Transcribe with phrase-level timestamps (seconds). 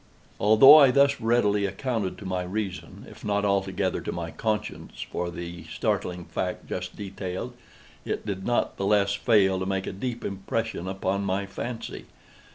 [0.39, 5.29] Although I thus readily accounted to my reason, if not altogether to my conscience, for
[5.29, 7.53] the startling fact just detailed,
[8.03, 12.05] it did not the less fail to make a deep impression upon my fancy.